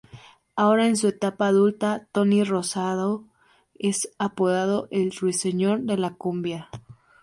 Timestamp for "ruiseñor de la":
5.11-6.15